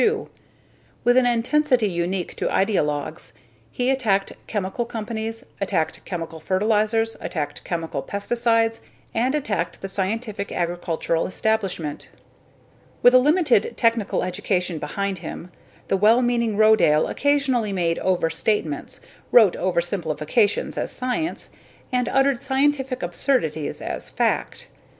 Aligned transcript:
With 1.03 1.15
an 1.15 1.27
intensity 1.27 1.87
unique 1.87 2.33
to 2.37 2.47
ideologues, 2.47 3.33
he 3.69 3.91
attacked 3.91 4.33
chemical 4.47 4.83
companies, 4.83 5.45
attacked 5.61 6.03
chemical 6.05 6.39
fertilizers, 6.39 7.15
attacked 7.21 7.63
chemical 7.63 8.01
pesticides, 8.01 8.79
and 9.13 9.35
attacked 9.35 9.79
the 9.79 9.87
scientific 9.87 10.51
agricultural 10.51 11.27
establishment. 11.27 12.09
With 13.03 13.13
a 13.13 13.19
limited 13.19 13.77
technical 13.77 14.23
education 14.23 14.79
behind 14.79 15.19
him, 15.19 15.51
the 15.87 15.97
well 15.97 16.23
meaning 16.23 16.57
Rodale 16.57 17.07
occasionally 17.07 17.71
made 17.71 17.99
overstatements, 17.99 19.01
wrote 19.31 19.53
oversimplification 19.53 20.75
as 20.79 20.91
science, 20.91 21.51
and 21.91 22.09
uttered 22.09 22.41
scientific 22.41 23.03
absurdities 23.03 23.83
as 23.83 24.09
fact. 24.09 24.65